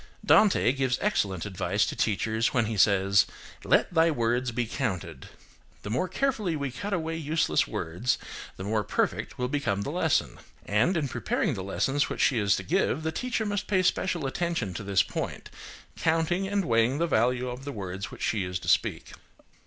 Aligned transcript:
Dante 0.25 0.71
gives 0.71 0.97
excellent 0.99 1.45
advice 1.45 1.85
to 1.85 1.95
teachers 1.95 2.55
when 2.55 2.65
he 2.65 2.75
says, 2.75 3.27
"Let 3.63 3.93
thy 3.93 4.09
words 4.09 4.51
be 4.51 4.65
counted." 4.65 5.29
The 5.83 5.91
more 5.91 6.07
carefully 6.07 6.55
we 6.55 6.71
cut 6.71 6.91
away 6.91 7.15
useless 7.17 7.67
words, 7.67 8.17
the 8.57 8.63
more 8.63 8.83
perfect 8.83 9.37
will 9.37 9.47
become 9.47 9.83
the 9.83 9.91
lesson. 9.91 10.39
And 10.65 10.97
in 10.97 11.07
preparing 11.07 11.53
the 11.53 11.61
lessons 11.63 12.09
which 12.09 12.21
she 12.21 12.39
is 12.39 12.55
to 12.55 12.63
give, 12.63 13.03
the 13.03 13.11
teacher 13.11 13.45
must 13.45 13.67
pay 13.67 13.83
special 13.83 14.25
attention 14.25 14.73
to 14.73 14.83
this 14.83 15.03
point, 15.03 15.51
counting 15.95 16.47
and 16.47 16.65
weighing 16.65 16.97
the 16.97 17.05
value 17.05 17.47
of 17.47 17.63
the 17.63 17.71
words 17.71 18.09
which 18.09 18.23
she 18.23 18.43
is 18.43 18.57
to 18.61 18.67
speak. 18.67 19.11